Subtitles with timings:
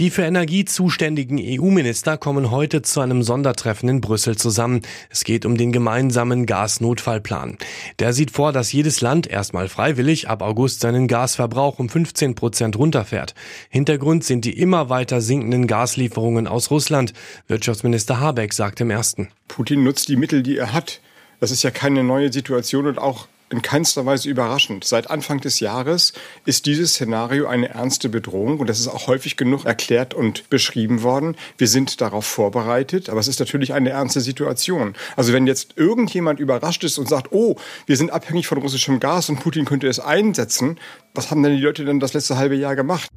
[0.00, 4.80] Die für Energie zuständigen EU-Minister kommen heute zu einem Sondertreffen in Brüssel zusammen.
[5.08, 7.58] Es geht um den gemeinsamen Gasnotfallplan.
[8.00, 12.76] Der sieht vor, dass jedes Land erstmal freiwillig ab August seinen Gasverbrauch um 15 Prozent
[12.76, 13.36] runterfährt.
[13.68, 17.12] Hintergrund sind die immer weiter sinkenden Gaslieferungen aus Russland.
[17.46, 19.28] Wirtschaftsminister Habeck sagt im ersten.
[19.46, 21.00] Putin nutzt die Mittel, die er hat.
[21.38, 24.84] Das ist ja keine neue Situation und auch in keinster Weise überraschend.
[24.84, 26.12] Seit Anfang des Jahres
[26.44, 31.02] ist dieses Szenario eine ernste Bedrohung und das ist auch häufig genug erklärt und beschrieben
[31.02, 31.36] worden.
[31.58, 34.94] Wir sind darauf vorbereitet, aber es ist natürlich eine ernste Situation.
[35.16, 39.28] Also wenn jetzt irgendjemand überrascht ist und sagt, oh, wir sind abhängig von russischem Gas
[39.28, 40.78] und Putin könnte es einsetzen,
[41.14, 43.08] was haben denn die Leute denn das letzte halbe Jahr gemacht?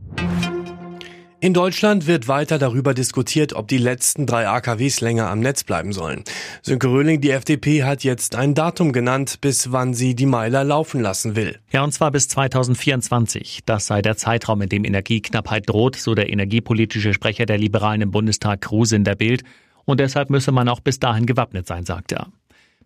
[1.39, 5.93] In Deutschland wird weiter darüber diskutiert, ob die letzten drei AKWs länger am Netz bleiben
[5.93, 6.23] sollen.
[6.63, 10.99] Sönke Röhling, die FDP, hat jetzt ein Datum genannt, bis wann sie die Meiler laufen
[10.99, 11.59] lassen will.
[11.71, 13.59] Ja, und zwar bis 2024.
[13.67, 18.09] Das sei der Zeitraum, in dem Energieknappheit droht, so der energiepolitische Sprecher der Liberalen im
[18.09, 19.43] Bundestag Kruse in der Bild.
[19.85, 22.31] Und deshalb müsse man auch bis dahin gewappnet sein, sagt er.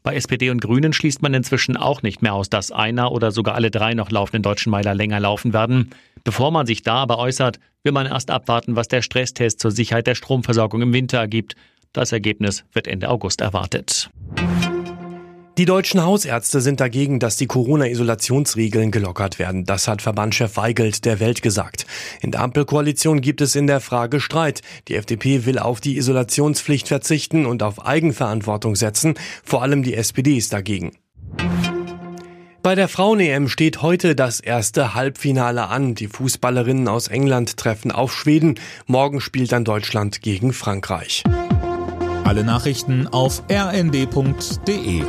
[0.04, 3.54] Bei SPD und Grünen schließt man inzwischen auch nicht mehr aus, dass einer oder sogar
[3.54, 5.92] alle drei noch laufenden deutschen Meiler länger laufen werden.
[6.24, 10.08] Bevor man sich da aber äußert, will man erst abwarten, was der Stresstest zur Sicherheit
[10.08, 11.56] der Stromversorgung im Winter ergibt.
[11.94, 14.10] Das Ergebnis wird Ende August erwartet.
[15.58, 19.66] Die deutschen Hausärzte sind dagegen, dass die Corona-Isolationsregeln gelockert werden.
[19.66, 21.86] Das hat Verbandchef Weigelt der Welt gesagt.
[22.22, 24.62] In der Ampelkoalition gibt es in der Frage Streit.
[24.88, 29.16] Die FDP will auf die Isolationspflicht verzichten und auf Eigenverantwortung setzen.
[29.44, 30.94] Vor allem die SPD ist dagegen.
[32.64, 35.96] Bei der Frauen-EM steht heute das erste Halbfinale an.
[35.96, 38.60] Die Fußballerinnen aus England treffen auf Schweden.
[38.86, 41.24] Morgen spielt dann Deutschland gegen Frankreich.
[42.24, 45.04] Alle Nachrichten auf rnd.de